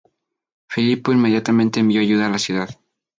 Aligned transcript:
Filipo 0.65 1.11
inmediatamente 1.13 1.79
envió 1.79 2.01
ayuda 2.01 2.25
a 2.25 2.29
la 2.31 2.39
ciudad. 2.39 2.71